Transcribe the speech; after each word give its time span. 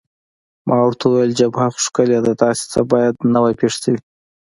ما 0.67 0.77
ورته 0.83 1.03
وویل: 1.07 1.33
جبهه 1.39 1.67
خو 1.73 1.79
ښکلې 1.85 2.19
ده، 2.25 2.33
داسې 2.43 2.63
څه 2.73 2.79
باید 2.91 3.15
نه 3.33 3.39
وای 3.43 3.53
پېښ 3.61 3.73
شوي. 3.83 3.99